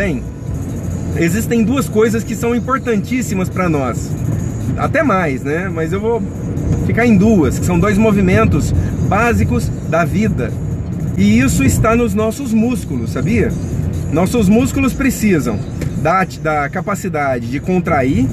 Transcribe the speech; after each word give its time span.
bem, 0.00 0.22
existem 1.18 1.62
duas 1.62 1.86
coisas 1.86 2.24
que 2.24 2.34
são 2.34 2.54
importantíssimas 2.54 3.50
para 3.50 3.68
nós. 3.68 4.10
Até 4.78 5.02
mais, 5.02 5.42
né? 5.42 5.68
Mas 5.68 5.92
eu 5.92 6.00
vou 6.00 6.22
ficar 6.86 7.04
em 7.04 7.18
duas, 7.18 7.58
que 7.58 7.66
são 7.66 7.78
dois 7.78 7.98
movimentos 7.98 8.72
básicos 9.06 9.68
da 9.90 10.02
vida. 10.06 10.50
E 11.18 11.38
isso 11.38 11.62
está 11.62 11.94
nos 11.94 12.14
nossos 12.14 12.54
músculos, 12.54 13.10
sabia? 13.10 13.52
Nossos 14.10 14.48
músculos 14.48 14.94
precisam 14.94 15.58
da, 15.98 16.24
da 16.42 16.70
capacidade 16.70 17.50
de 17.50 17.60
contrair, 17.60 18.26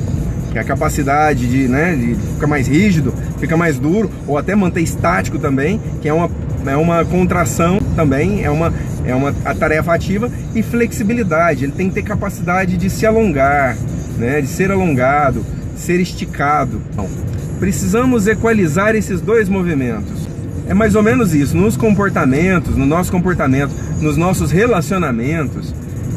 que 0.54 0.58
é 0.58 0.62
a 0.62 0.64
capacidade 0.64 1.48
de, 1.48 1.68
né, 1.68 1.98
de 1.98 2.16
ficar 2.16 2.48
mais 2.48 2.66
rígido, 2.66 3.14
ficar 3.42 3.58
mais 3.58 3.78
duro, 3.78 4.10
ou 4.26 4.38
até 4.38 4.56
manter 4.56 4.84
estático 4.84 5.38
também, 5.38 5.82
que 6.02 6.08
é 6.08 6.14
uma, 6.14 6.30
é 6.66 6.78
uma 6.78 7.04
contração 7.04 7.78
também, 7.98 8.46
é 8.46 8.52
uma, 8.52 8.72
é 9.04 9.16
uma 9.16 9.34
a 9.44 9.56
tarefa 9.56 9.92
ativa, 9.92 10.30
e 10.54 10.62
flexibilidade, 10.62 11.66
ele 11.66 11.74
tem 11.74 11.90
que 11.90 11.96
ter 11.96 12.04
capacidade 12.04 12.78
de 12.78 12.92
se 12.92 13.08
alongar, 13.08 13.76
né, 14.20 14.40
de 14.40 14.48
ser 14.48 14.72
alongado, 14.72 15.44
ser 15.76 16.00
esticado. 16.00 16.80
Então, 16.94 17.10
precisamos 17.60 18.28
equalizar 18.28 18.96
esses 18.96 19.20
dois 19.20 19.50
movimentos. 19.50 20.28
É 20.70 20.76
mais 20.76 20.94
ou 20.94 21.02
menos 21.02 21.34
isso, 21.34 21.58
nos 21.58 21.76
comportamentos, 21.76 22.78
no 22.78 22.86
nosso 22.86 23.12
comportamento, 23.12 23.72
nos 24.00 24.16
nossos 24.16 24.52
relacionamentos, 24.52 25.74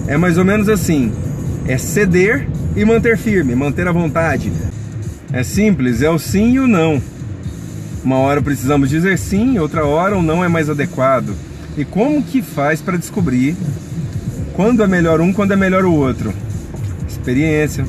é 0.06 0.18
mais 0.18 0.37
ou 0.37 0.45
menos 0.45 0.68
assim, 0.68 1.10
é 1.66 1.78
ceder 1.78 2.46
e 2.76 2.84
manter 2.84 3.16
firme, 3.16 3.54
manter 3.54 3.88
a 3.88 3.92
vontade. 3.92 4.52
É 5.32 5.42
simples, 5.42 6.02
é 6.02 6.10
o 6.10 6.18
sim 6.18 6.52
e 6.54 6.60
o 6.60 6.66
não. 6.66 7.01
Uma 8.04 8.16
hora 8.16 8.42
precisamos 8.42 8.90
dizer 8.90 9.18
sim, 9.18 9.59
outra 9.59 9.87
hora 9.87 10.18
o 10.18 10.23
não 10.23 10.45
é 10.45 10.48
mais 10.48 10.68
adequado. 10.68 11.34
E 11.77 11.84
como 11.84 12.23
que 12.23 12.42
faz 12.42 12.80
para 12.80 12.97
descobrir 12.97 13.56
quando 14.55 14.83
é 14.83 14.87
melhor 14.87 15.20
um, 15.20 15.33
quando 15.33 15.52
é 15.52 15.56
melhor 15.56 15.84
o 15.84 15.93
outro? 15.93 16.33
Experiência. 17.09 17.84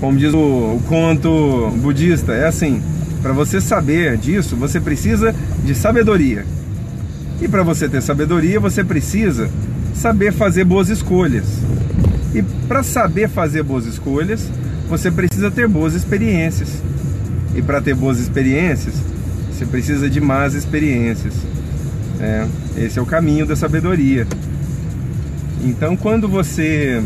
Como 0.00 0.18
diz 0.18 0.34
o, 0.34 0.38
o 0.38 0.82
conto 0.88 1.70
budista, 1.76 2.32
é 2.32 2.46
assim: 2.46 2.82
para 3.22 3.32
você 3.32 3.60
saber 3.60 4.18
disso, 4.18 4.56
você 4.56 4.80
precisa 4.80 5.34
de 5.64 5.74
sabedoria. 5.74 6.44
E 7.40 7.48
para 7.48 7.62
você 7.62 7.88
ter 7.88 8.02
sabedoria, 8.02 8.60
você 8.60 8.84
precisa 8.84 9.48
saber 9.94 10.32
fazer 10.32 10.64
boas 10.64 10.88
escolhas. 10.88 11.46
E 12.34 12.42
para 12.66 12.82
saber 12.82 13.28
fazer 13.28 13.62
boas 13.62 13.86
escolhas, 13.86 14.48
você 14.88 15.10
precisa 15.10 15.50
ter 15.50 15.68
boas 15.68 15.94
experiências. 15.94 16.68
E 17.54 17.62
para 17.62 17.80
ter 17.80 17.94
boas 17.94 18.18
experiências, 18.18 18.94
você 19.50 19.64
precisa 19.64 20.10
de 20.10 20.20
más 20.20 20.54
experiências. 20.54 21.32
É, 22.24 22.46
esse 22.78 22.98
é 22.98 23.02
o 23.02 23.04
caminho 23.04 23.44
da 23.44 23.54
sabedoria. 23.54 24.26
Então, 25.62 25.94
quando 25.94 26.26
você 26.26 27.02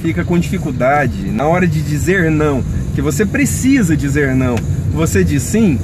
fica 0.00 0.24
com 0.24 0.38
dificuldade 0.38 1.30
na 1.30 1.46
hora 1.46 1.66
de 1.66 1.82
dizer 1.82 2.30
não, 2.30 2.64
que 2.94 3.02
você 3.02 3.26
precisa 3.26 3.94
dizer 3.94 4.34
não, 4.34 4.56
você 4.90 5.22
diz 5.22 5.42
sim, 5.42 5.78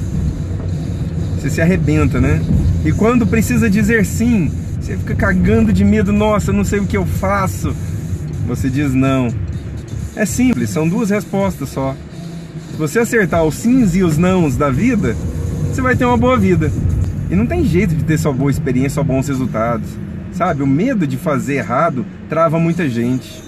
você 1.35 1.47
se 1.47 1.61
arrebenta, 1.61 2.19
né? 2.19 2.41
E 2.83 2.91
quando 2.91 3.27
precisa 3.27 3.69
dizer 3.69 4.03
sim, 4.03 4.51
você 4.81 4.97
fica 4.97 5.13
cagando 5.13 5.71
de 5.71 5.85
medo, 5.85 6.11
nossa, 6.11 6.51
não 6.51 6.63
sei 6.63 6.79
o 6.79 6.87
que 6.87 6.97
eu 6.97 7.05
faço. 7.05 7.75
Você 8.47 8.67
diz 8.67 8.95
não. 8.95 9.27
É 10.15 10.25
simples, 10.25 10.71
são 10.71 10.89
duas 10.89 11.11
respostas 11.11 11.69
só. 11.69 11.95
Se 12.71 12.77
você 12.77 12.97
acertar 12.97 13.43
os 13.43 13.53
sims 13.53 13.95
e 13.95 14.01
os 14.01 14.17
nãos 14.17 14.57
da 14.57 14.71
vida, 14.71 15.15
você 15.69 15.83
vai 15.83 15.95
ter 15.95 16.05
uma 16.05 16.17
boa 16.17 16.35
vida. 16.35 16.71
E 17.33 17.35
não 17.35 17.47
tem 17.47 17.65
jeito 17.65 17.95
de 17.95 18.03
ter 18.03 18.19
só 18.19 18.31
boa 18.31 18.51
experiência, 18.51 18.91
só 18.91 19.03
bons 19.03 19.27
resultados. 19.27 19.89
Sabe, 20.33 20.61
o 20.61 20.67
medo 20.67 21.07
de 21.07 21.17
fazer 21.17 21.55
errado 21.55 22.05
trava 22.29 22.59
muita 22.59 22.87
gente. 22.87 23.41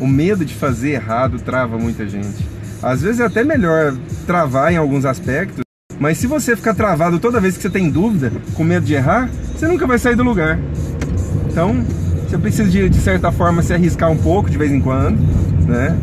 O 0.00 0.06
medo 0.08 0.44
de 0.44 0.52
fazer 0.52 0.94
errado 0.94 1.38
trava 1.38 1.78
muita 1.78 2.08
gente. 2.08 2.44
Às 2.82 3.00
vezes 3.00 3.20
é 3.20 3.24
até 3.24 3.44
melhor 3.44 3.96
travar 4.26 4.72
em 4.72 4.76
alguns 4.76 5.04
aspectos, 5.04 5.62
mas 6.00 6.18
se 6.18 6.26
você 6.26 6.56
ficar 6.56 6.74
travado 6.74 7.20
toda 7.20 7.38
vez 7.38 7.56
que 7.56 7.62
você 7.62 7.70
tem 7.70 7.88
dúvida, 7.88 8.32
com 8.54 8.64
medo 8.64 8.84
de 8.84 8.94
errar, 8.94 9.30
você 9.54 9.68
nunca 9.68 9.86
vai 9.86 10.00
sair 10.00 10.16
do 10.16 10.24
lugar. 10.24 10.58
Então, 11.48 11.84
você 12.28 12.36
precisa 12.36 12.68
de, 12.68 12.88
de 12.88 12.98
certa 12.98 13.30
forma 13.30 13.62
se 13.62 13.72
arriscar 13.72 14.10
um 14.10 14.18
pouco 14.18 14.50
de 14.50 14.58
vez 14.58 14.72
em 14.72 14.80
quando, 14.80 15.20
né? 15.68 15.96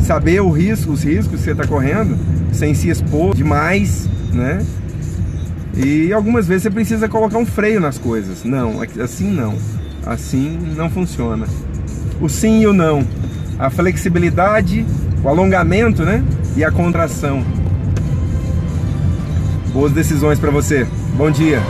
Saber 0.00 0.40
o 0.40 0.50
risco, 0.50 0.92
os 0.92 1.04
riscos 1.04 1.40
que 1.40 1.44
você 1.44 1.50
está 1.50 1.66
correndo, 1.66 2.16
sem 2.54 2.72
se 2.72 2.88
expor 2.88 3.34
demais, 3.34 4.08
né? 4.32 4.64
E 5.76 6.12
algumas 6.12 6.46
vezes 6.46 6.62
você 6.62 6.70
precisa 6.70 7.08
colocar 7.08 7.36
um 7.36 7.44
freio 7.44 7.80
nas 7.80 7.98
coisas. 7.98 8.44
Não, 8.44 8.80
assim 9.02 9.30
não. 9.30 9.54
Assim 10.06 10.58
não 10.74 10.88
funciona. 10.88 11.46
O 12.20 12.28
sim 12.28 12.60
e 12.62 12.66
o 12.66 12.72
não. 12.72 13.06
A 13.58 13.68
flexibilidade, 13.68 14.86
o 15.22 15.28
alongamento, 15.28 16.02
né? 16.02 16.24
E 16.56 16.64
a 16.64 16.70
contração. 16.70 17.44
Boas 19.72 19.92
decisões 19.92 20.38
para 20.38 20.50
você. 20.50 20.86
Bom 21.16 21.30
dia. 21.30 21.60